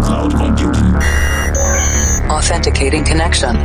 [0.00, 0.94] cloud computing.
[2.30, 3.56] Authenticating connection.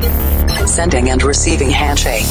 [0.68, 2.26] Sending and receiving handshake.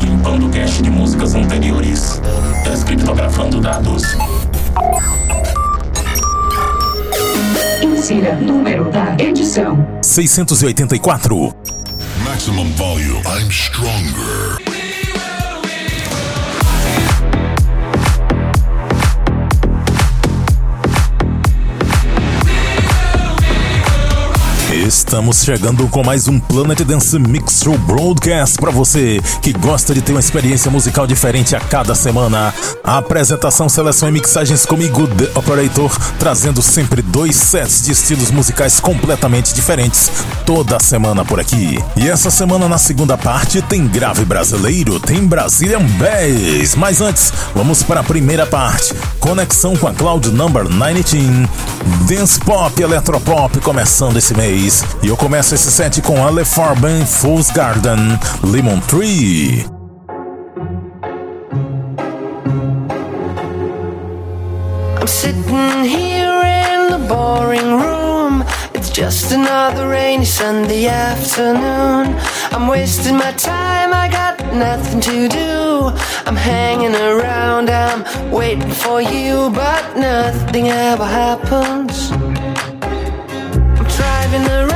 [0.00, 2.20] Limpando cache de músicas anteriores.
[2.64, 4.02] Descriptografando dados.
[7.82, 11.54] Insira número da edição: 684.
[12.24, 13.22] Maximum volume.
[13.26, 14.71] I'm stronger.
[25.12, 30.00] Estamos chegando com mais um Planet Dance Mix Show Broadcast para você que gosta de
[30.00, 32.54] ter uma experiência musical diferente a cada semana.
[32.82, 38.80] A apresentação, seleção e mixagens comigo, The Operator, trazendo sempre dois sets de estilos musicais
[38.80, 40.10] completamente diferentes
[40.46, 41.78] toda semana por aqui.
[41.94, 46.74] E essa semana na segunda parte tem grave brasileiro, tem Brazilian Bass.
[46.74, 48.94] Mas antes, vamos para a primeira parte.
[49.20, 51.48] Conexão com a Cloud Number 19.
[52.08, 54.84] Dance Pop, Electropop começando esse mês.
[55.02, 59.66] E eu começo esse set com Ale Fool's Garden, Lemon Tree.
[65.00, 68.44] I'm sitting here in the boring room.
[68.74, 72.14] It's just another rainy Sunday afternoon.
[72.52, 75.92] I'm wasting my time, I got nothing to do.
[76.26, 82.12] I'm hanging around, I'm waiting for you, but nothing ever happens.
[82.12, 84.71] I'm driving around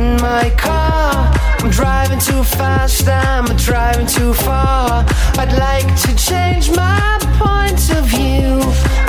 [0.00, 1.30] in my car.
[1.60, 5.04] I'm driving too fast, I'm driving too far.
[5.40, 8.60] I'd like to change my point of view.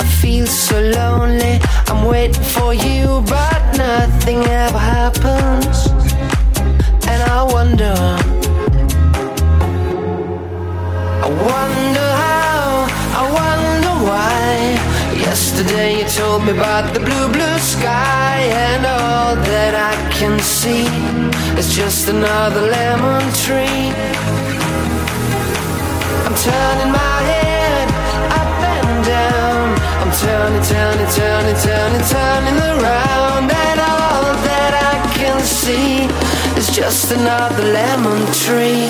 [0.02, 5.78] I feel so lonely, I'm waiting for you, but nothing ever happens.
[7.12, 7.81] And I wonder,
[15.62, 20.90] Yesterday you told me about the blue, blue sky, and all that I can see
[21.54, 23.94] is just another lemon tree.
[26.26, 27.88] I'm turning my head
[28.42, 29.78] up and down.
[30.02, 36.10] I'm turning, turning, turning, turning, turning around, and all that I can see
[36.58, 38.90] is just another lemon tree.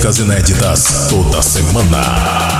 [0.00, 2.59] Músicas inéditas toda semana.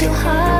[0.00, 0.59] 就好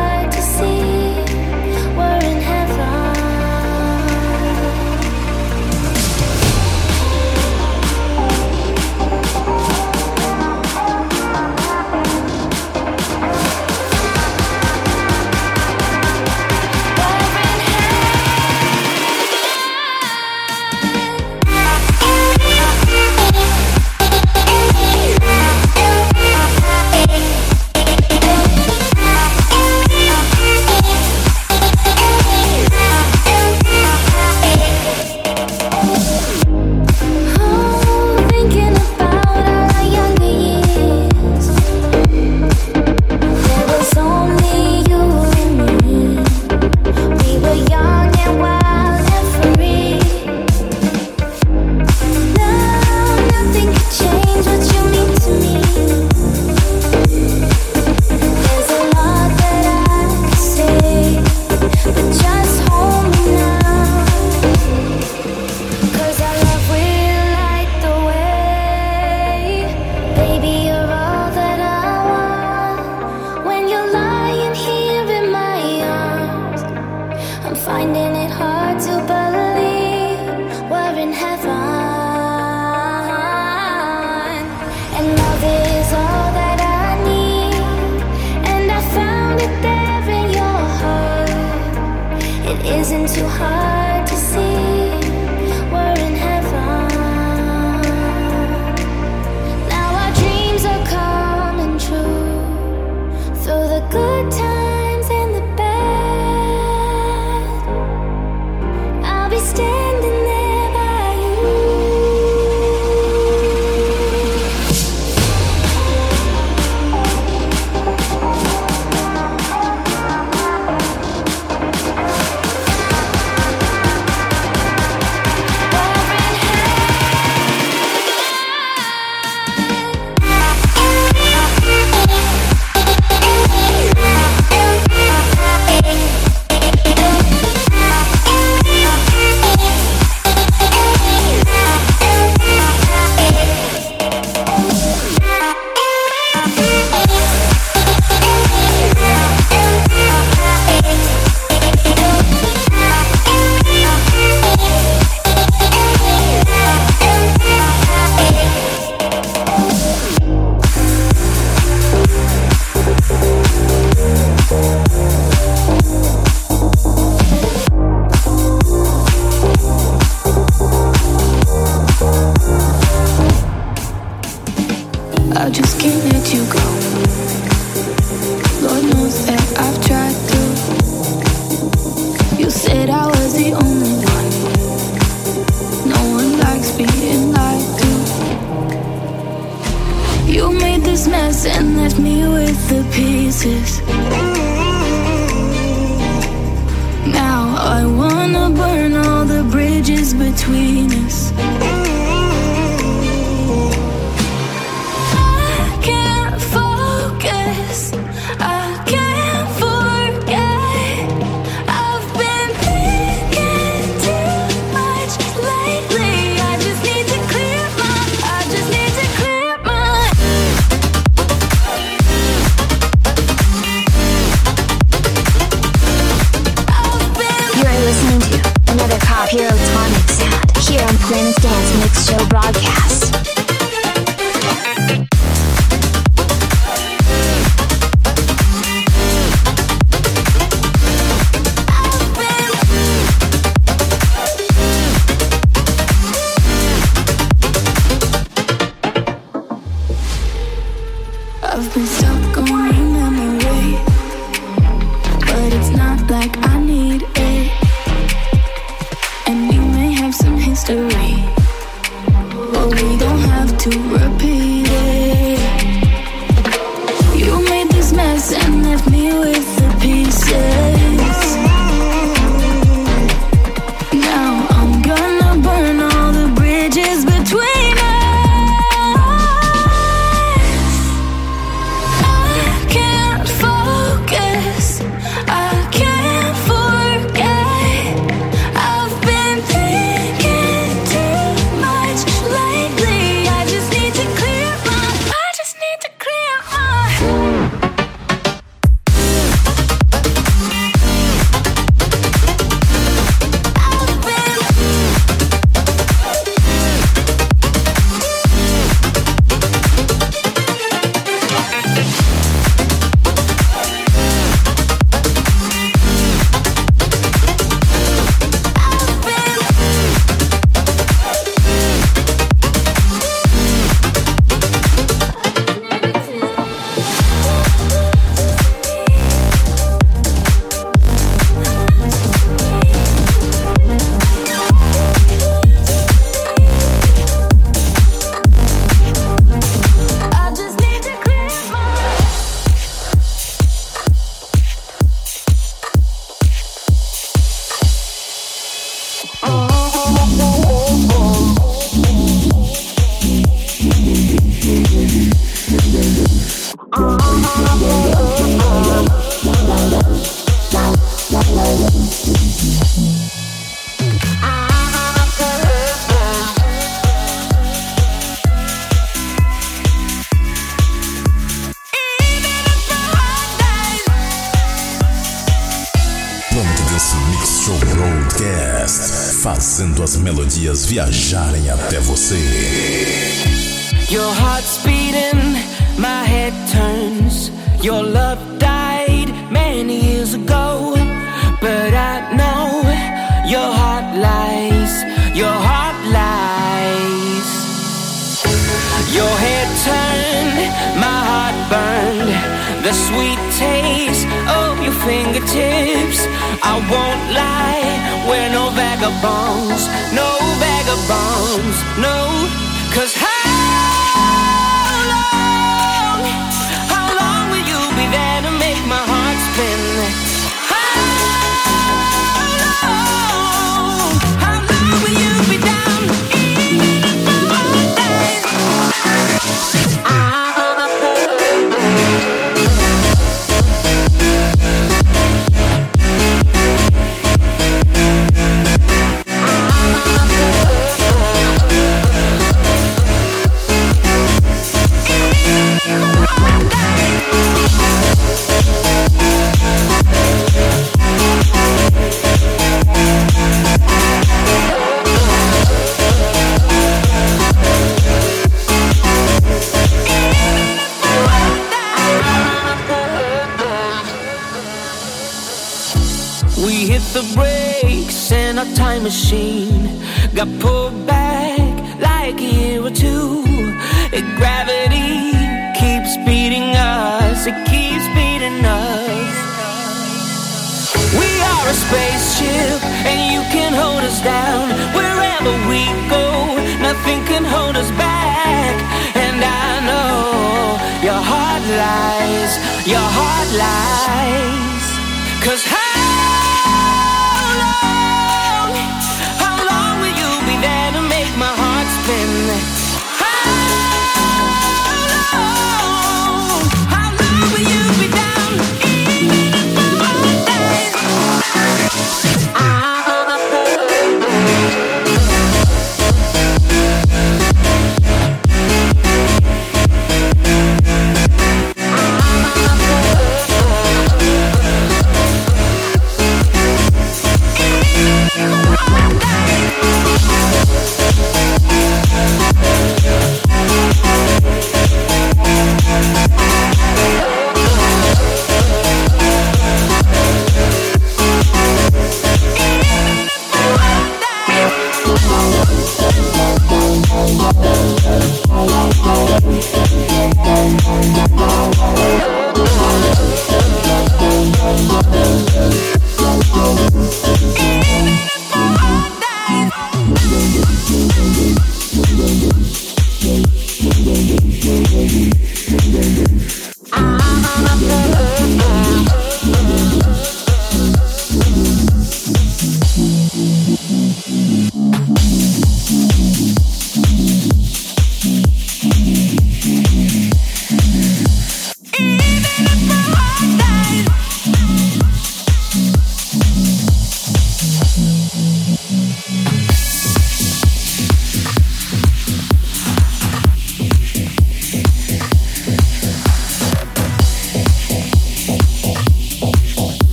[200.15, 201.70] between us.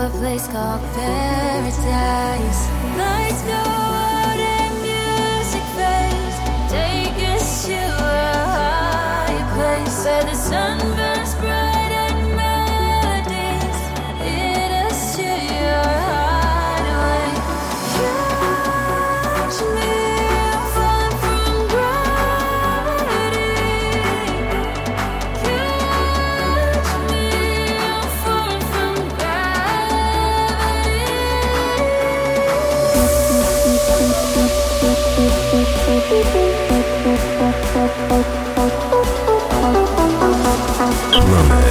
[0.00, 2.62] a place called paradise.
[2.96, 6.36] Lights go out and music fades,
[7.20, 10.99] us to a place where the sun.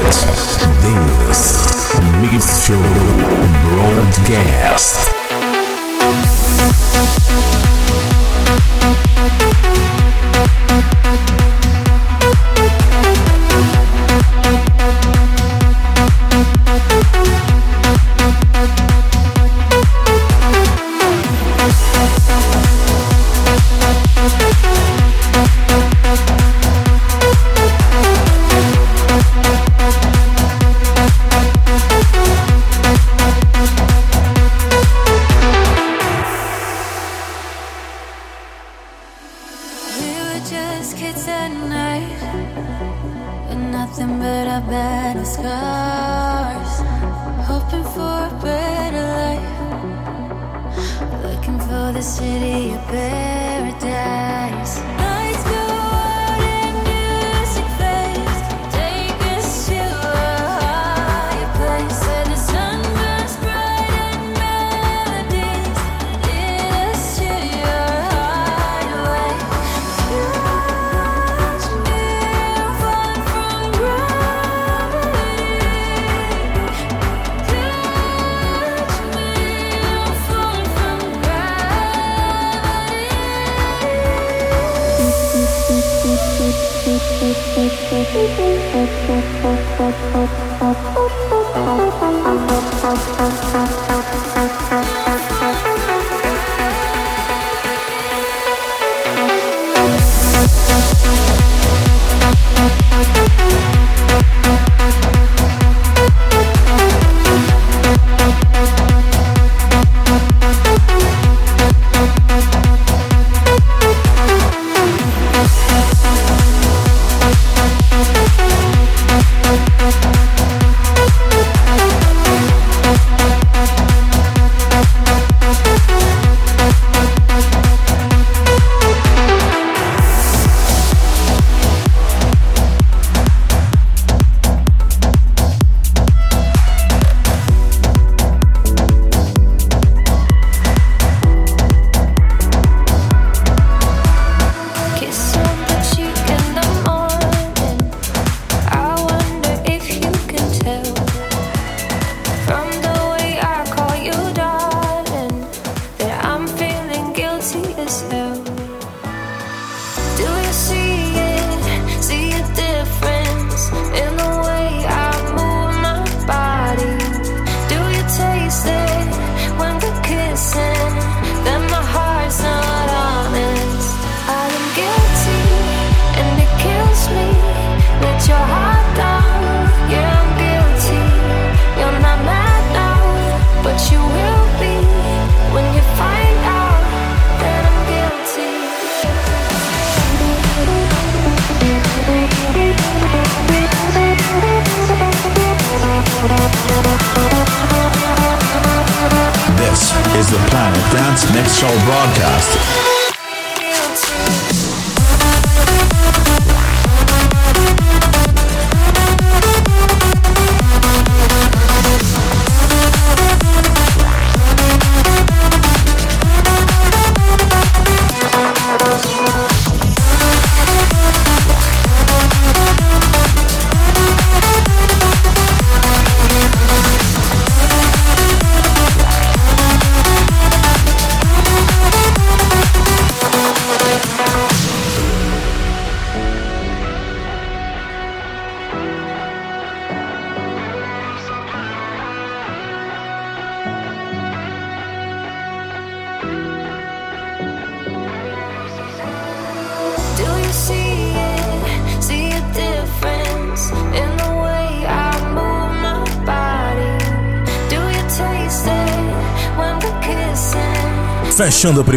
[0.09, 2.81] This Mix Show
[3.69, 5.18] Broadcast.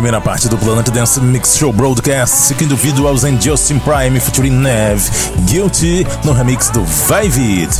[0.02, 5.00] Primeira parte do Planet Dance Mix Show Broadcast, seguindo visuals em Justin Prime featuring Nev,
[5.46, 7.70] Guilty no remix do Vivid.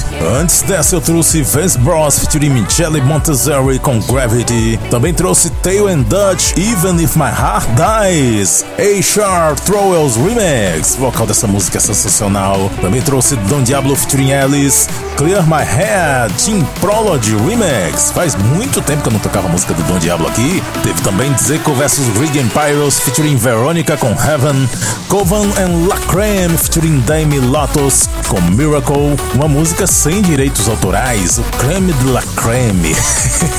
[0.40, 4.78] Antes dessa eu trouxe Vance Bros featuring Michele Montezeri com Gravity.
[4.90, 8.64] Também trouxe Tail and Dutch Even If My Heart Dies.
[8.78, 10.96] A Sharp Throwells Remix.
[10.96, 12.70] Vocal dessa música é sensacional.
[12.80, 14.88] Também trouxe Don Diablo featuring Alice.
[15.16, 18.10] Clear My Head, Team Prology Remix.
[18.10, 20.62] Faz muito tempo que eu não tocava música do Don Diablo aqui.
[20.82, 24.68] Teve também Zico vs Regan Pyros featuring Veronica com Heaven,
[25.08, 31.42] Covan and La Creme featuring Dame Lotus com Miracle, uma música sem direitos autorais, o
[31.58, 32.94] creme de La Creme.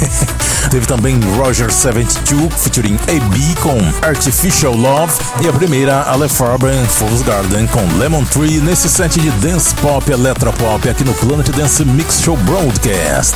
[0.69, 3.77] Teve também Roger 72 featuring AB com
[4.07, 9.31] Artificial Love e a primeira Ale Farben Fool's Garden com Lemon Tree nesse set de
[9.31, 13.35] dance pop eletropop aqui no Planet Dance Mix Show Broadcast.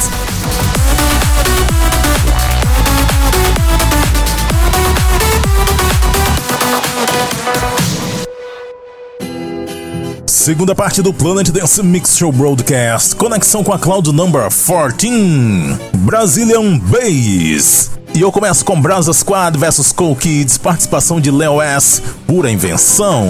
[10.47, 13.17] Segunda parte do Planet Dance Mix Show Broadcast.
[13.17, 15.77] Conexão com a Cloud Number 14.
[15.93, 17.91] Brazilian Bass.
[18.15, 23.27] E eu começo com Brasa Squad vs Cool Kids, participação de Leo S, pura invenção.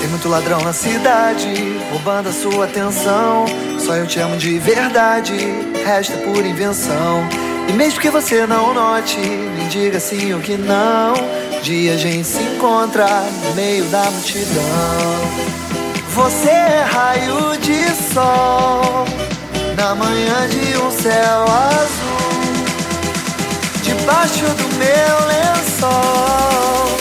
[0.00, 1.54] Tem muito ladrão na cidade,
[1.92, 3.44] roubando a sua atenção.
[3.78, 5.36] Só eu te amo de verdade,
[5.84, 7.45] resta pura invenção.
[7.68, 11.14] E mesmo que você não note, me diga sim ou que não
[11.66, 13.08] dia a gente se encontra
[13.44, 14.62] no meio da multidão.
[16.10, 19.04] Você é raio de sol
[19.76, 22.16] na manhã de um céu azul.
[23.82, 26.98] Debaixo do meu lençol,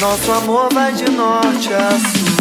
[0.00, 2.37] nosso amor vai de norte a sul.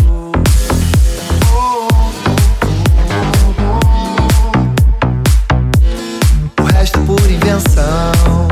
[7.47, 8.47] Por invenção.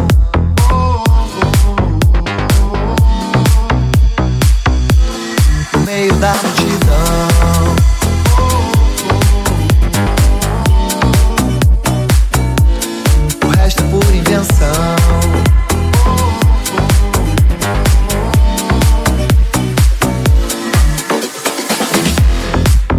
[5.86, 7.76] meio da multidão.
[13.44, 14.96] O resto é por invenção.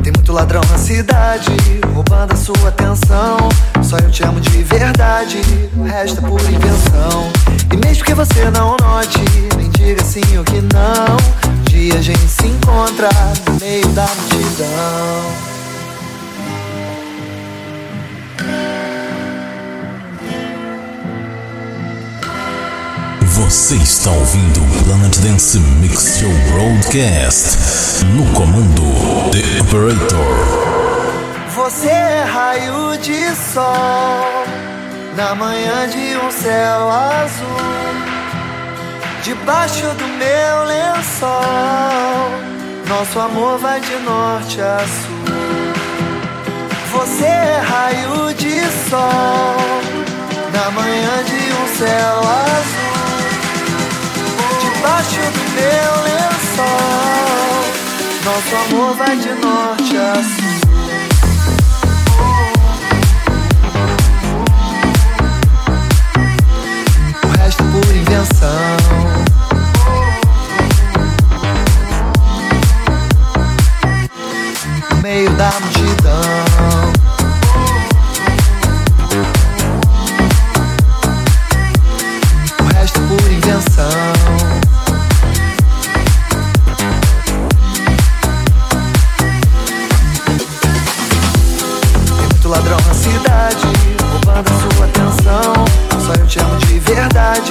[0.02, 1.50] Tem muito ladrão na cidade,
[1.94, 3.48] roubando a sua atenção.
[3.86, 5.38] Só eu te amo de verdade,
[5.76, 7.30] o resto é por invenção.
[7.72, 9.18] E mesmo que você não note,
[9.56, 11.46] nem diga sim ou que não
[11.76, 13.08] dia a gente se encontra
[13.46, 15.56] no meio da multidão.
[23.22, 28.82] Você está ouvindo o Planet Dance Mix Show Broadcast no comando
[29.30, 30.65] The Operator.
[31.68, 34.46] Você é raio de sol
[35.16, 37.56] na manhã de um céu azul.
[39.24, 41.32] Debaixo do meu lençol,
[42.88, 45.24] nosso amor vai de norte a sul.
[46.92, 49.56] Você é raio de sol,
[50.54, 53.00] na manhã de um céu azul.
[54.60, 56.84] Debaixo do meu lençol,
[58.24, 60.65] nosso amor vai de norte a sul.
[68.16, 68.24] No
[75.02, 75.50] meio da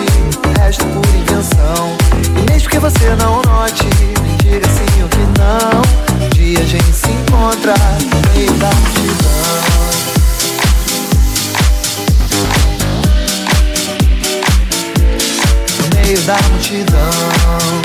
[0.01, 1.97] o resto é por invenção.
[2.38, 3.86] E mesmo que você não note,
[4.21, 6.25] me diga sim ou que não.
[6.25, 9.25] Um dia a gente se encontra no meio da multidão.
[15.79, 17.85] No meio da multidão.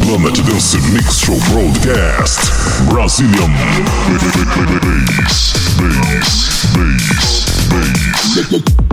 [0.00, 2.50] Planet Dance Mix Show Broadcast.
[2.88, 3.52] Brazilian
[4.16, 8.85] bass, bass, bass, bass.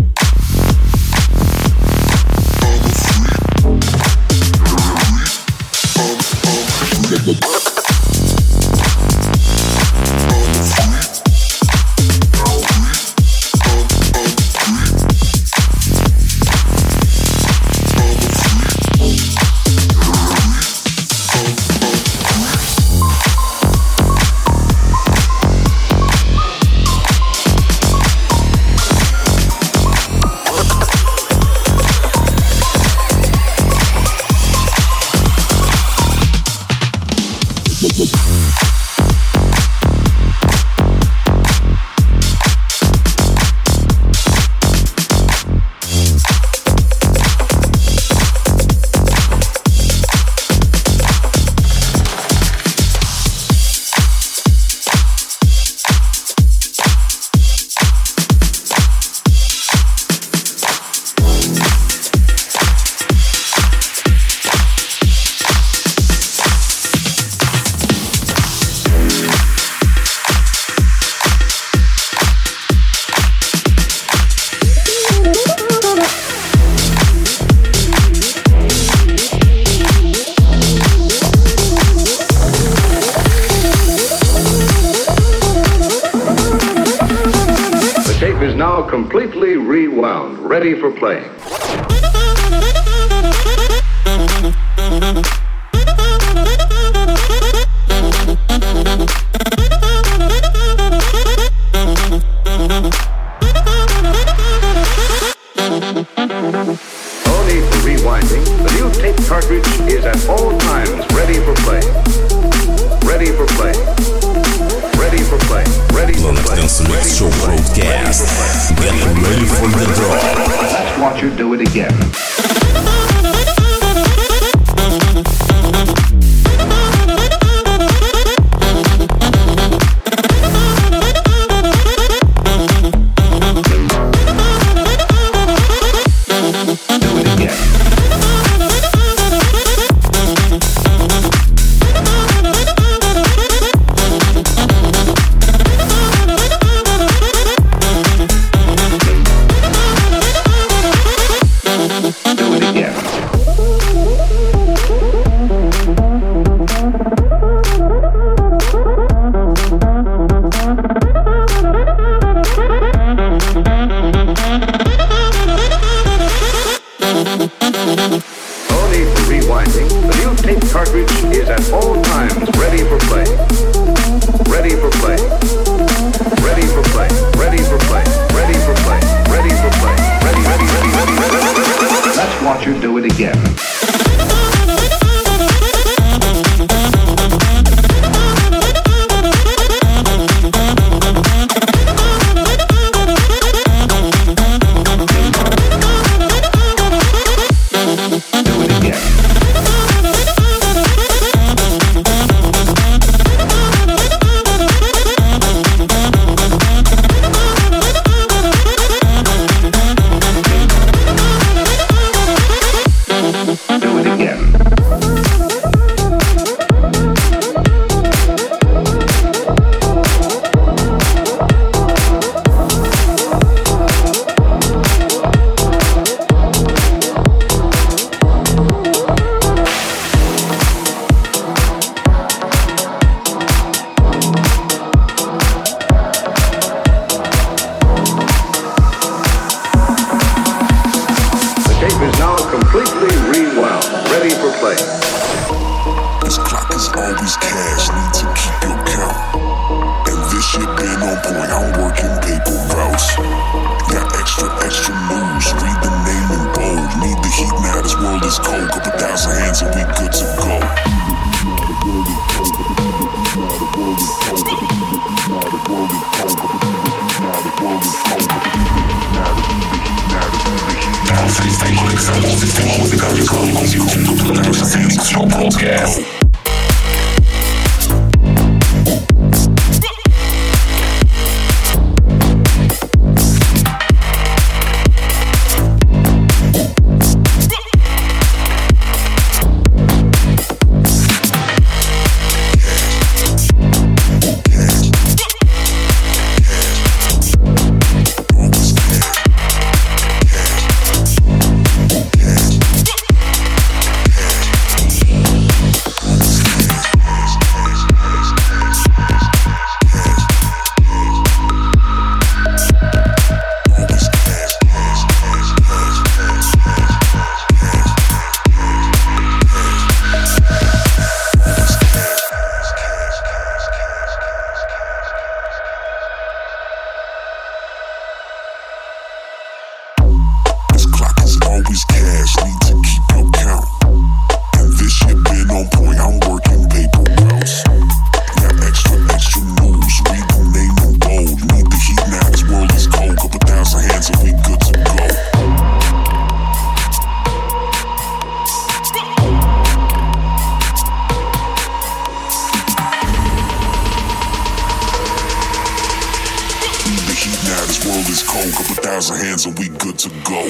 [357.85, 358.51] world is cold.
[358.53, 360.41] Couple thousand hands and we good to go.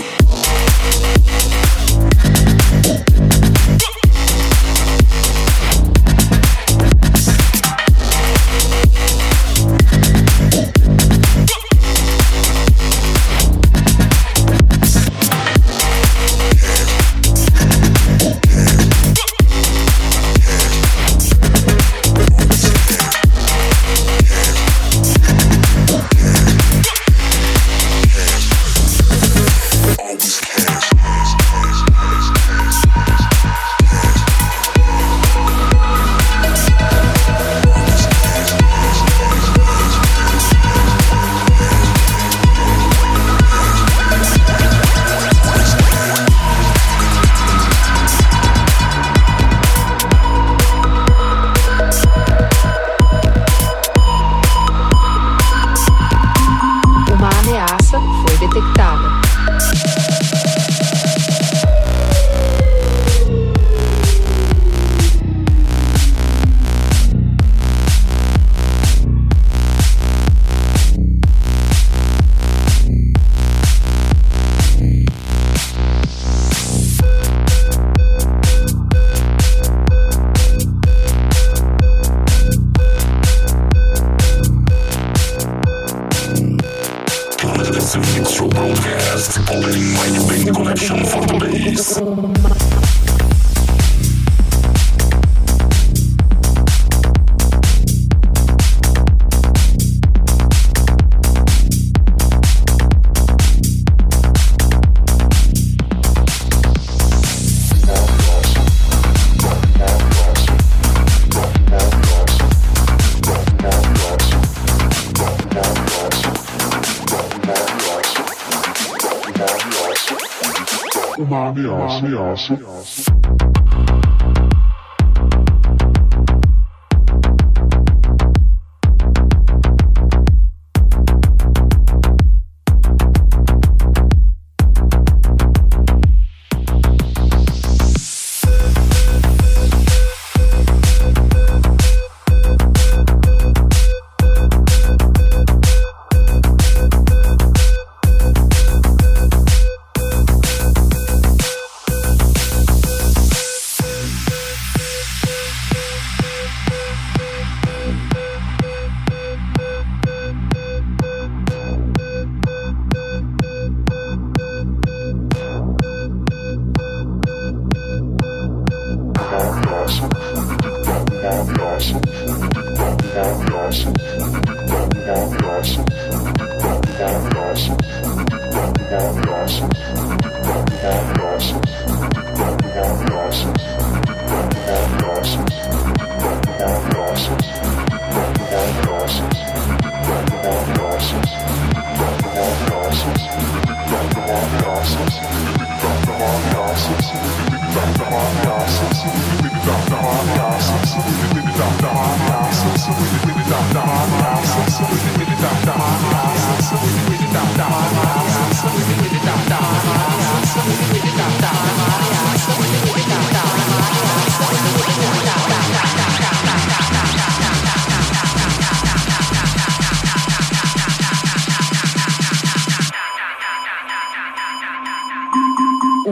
[121.59, 122.53] ameaça.
[122.53, 123.12] ameaça.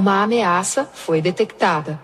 [0.02, 2.00] Uma ameaça foi detectada.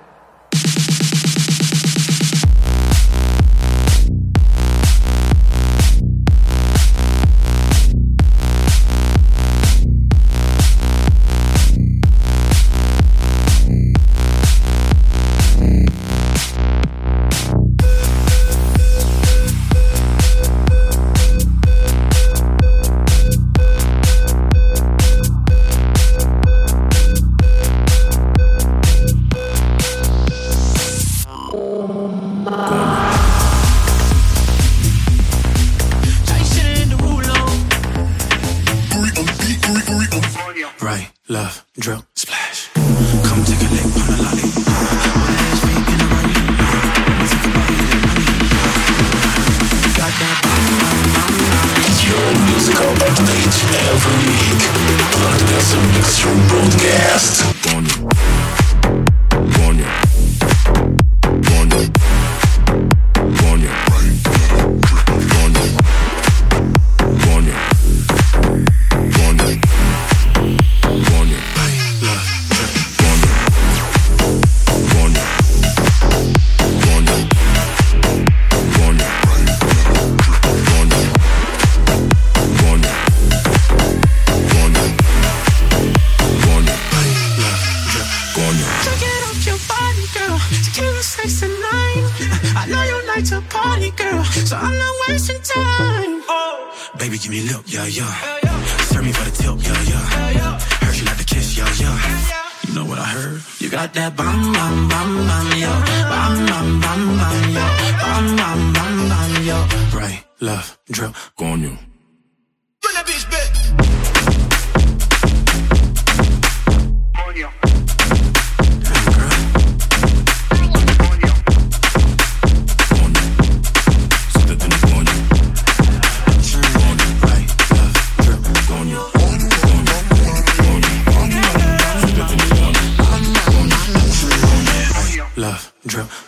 [96.98, 98.04] Baby, give me a look, yeah, yeah.
[98.04, 98.66] Hell yeah.
[98.90, 100.06] Serve me for the tip, yeah, yeah.
[100.10, 100.60] Hell yeah.
[100.82, 101.96] Heard you like to kiss, yeah, yeah.
[101.96, 102.68] Hell yeah.
[102.68, 103.42] You know what I heard?
[103.60, 105.72] You got that bum, bum, bum, bum, yo.
[106.12, 107.66] Bum, bum, bum, bum, yo.
[108.02, 109.58] Bum, bum, bum, bum, yo.
[109.98, 111.78] Right, left, drip, go on you.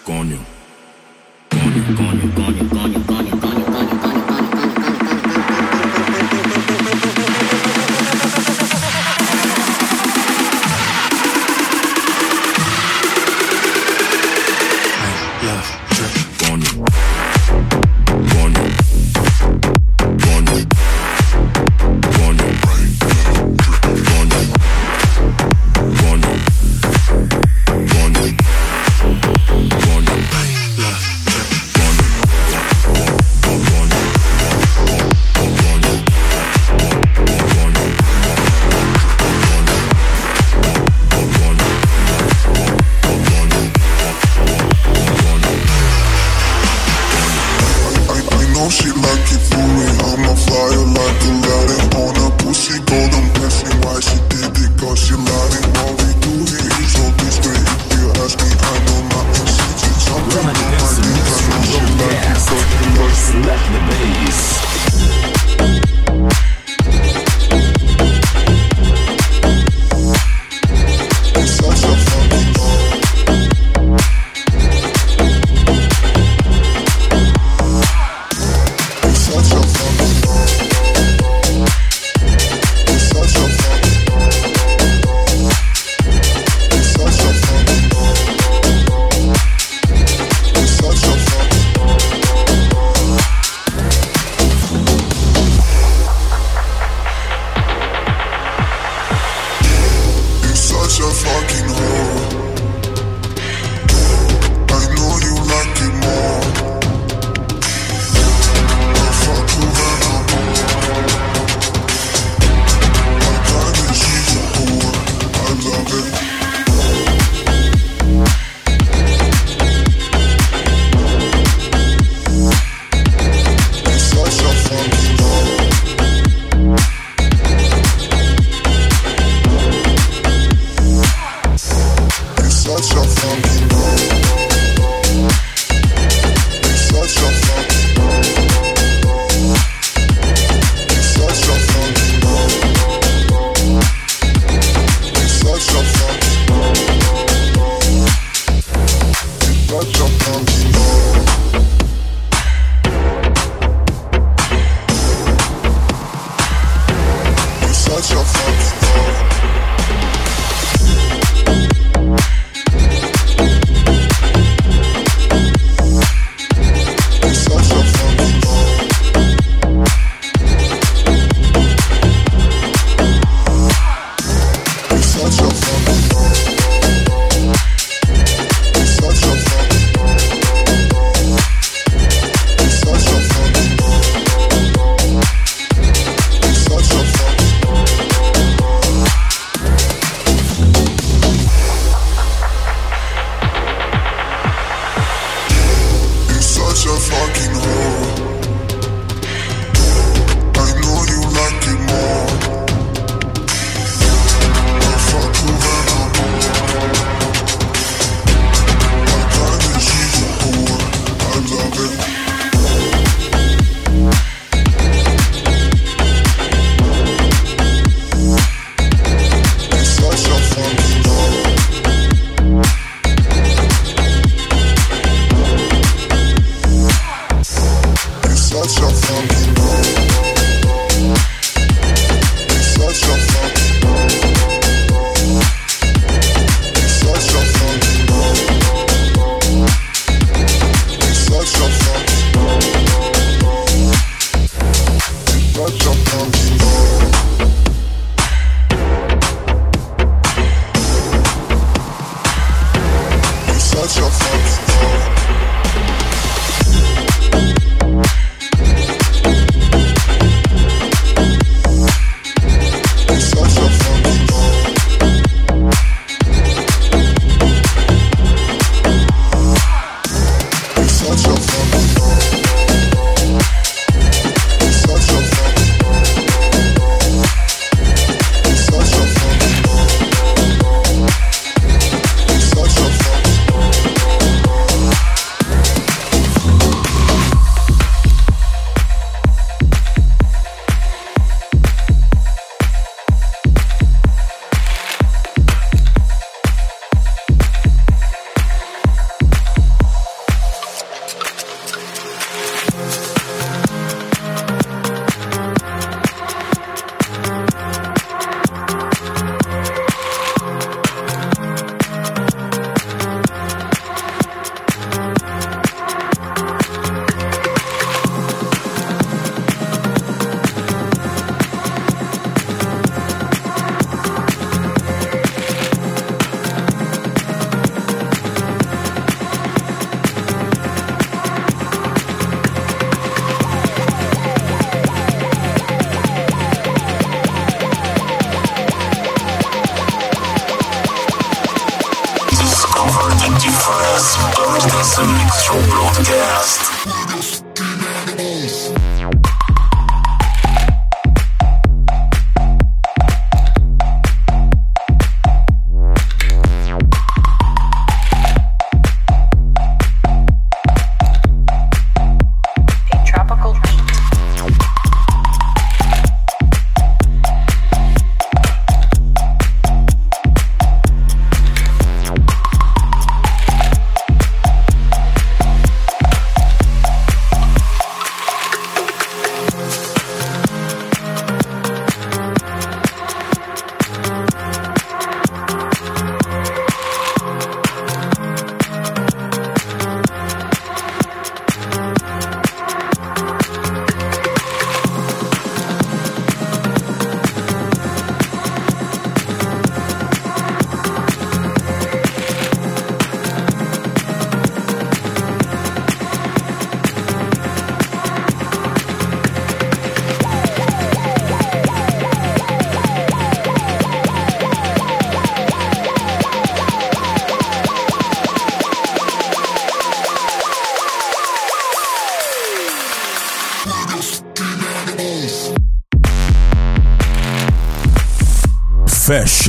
[0.04, 0.40] Coño,
[1.52, 2.99] coño, coño, coño, coño.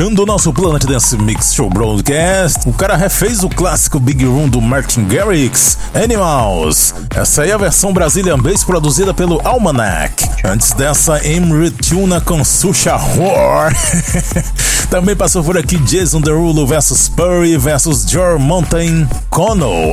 [0.01, 4.48] Fechando o nosso Planet Dance Mix Show Broadcast, o cara refez o clássico Big Room
[4.48, 6.94] do Martin Garrix, Animals.
[7.14, 10.26] Essa aí é a versão Brazilian Bass produzida pelo Almanac.
[10.42, 13.74] Antes dessa, Emre Tuna com Susha War.
[14.88, 19.07] Também passou por aqui Jason Derulo versus Purry versus Joe Mountain,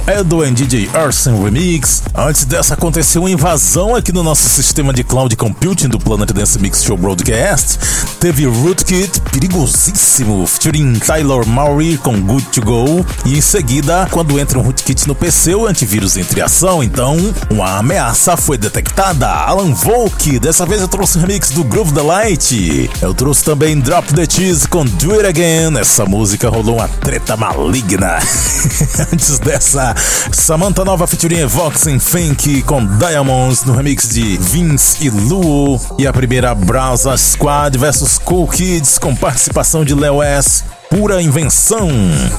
[0.07, 2.01] Edo and DJ Arson Remix.
[2.13, 6.59] Antes dessa aconteceu uma invasão aqui no nosso sistema de cloud computing do Planet Dance
[6.59, 7.77] Mix Show Broadcast.
[8.19, 13.05] Teve Rootkit, perigosíssimo, featuring Tyler Maury com Good to Go.
[13.25, 16.83] E em seguida, quando entra um rootkit no PC, o antivírus entra em ação.
[16.83, 17.15] Então,
[17.49, 19.27] uma ameaça foi detectada.
[19.27, 22.89] Alan Volk, dessa vez eu trouxe o remix do Groove the Light.
[23.01, 25.77] Eu trouxe também Drop the Cheese com Do It Again.
[25.79, 28.17] Essa música rolou uma treta maligna.
[29.27, 29.93] Antes dessa,
[30.31, 35.77] Samantha Nova featuring Vox and Fink com Diamonds no remix de Vince e Luo.
[35.99, 41.89] E a primeira Brasa Squad versus Cool Kids com participação de Leo S pura invenção.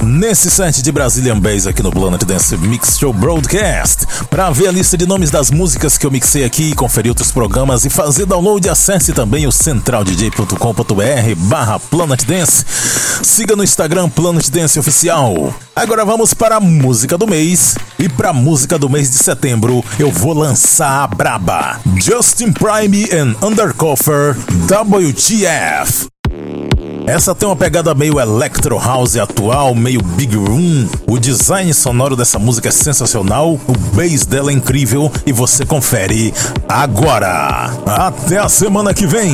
[0.01, 4.05] Nesse set de Brazilian Bass aqui no Planet Dance Mix Show Broadcast.
[4.29, 7.85] Para ver a lista de nomes das músicas que eu mixei aqui, conferir outros programas
[7.85, 12.65] e fazer download, acesse também o centraldj.com.br barra Planet Dance.
[13.23, 15.53] Siga no Instagram Planet Dance Oficial.
[15.75, 17.75] Agora vamos para a música do mês.
[17.97, 21.79] E para a música do mês de setembro, eu vou lançar a braba.
[21.97, 24.35] Justin Prime and Undercover
[24.67, 26.18] WTF.
[27.09, 30.87] Essa tem uma pegada meio electro house atual, meio big room.
[31.07, 36.31] O design sonoro dessa música é sensacional, o bass dela é incrível e você confere
[36.67, 37.71] agora.
[37.87, 39.33] Até a semana que vem.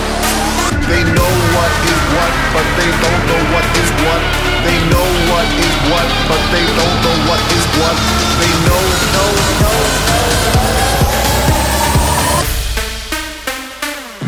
[0.89, 4.21] They know what is what, but they don't know what is what.
[4.65, 7.97] They know what is what, but they don't know what is what.
[8.39, 8.83] They know,
[9.15, 9.29] know,
[9.61, 9.77] know.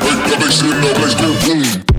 [0.04, 1.93] Make the bass in the place go boom.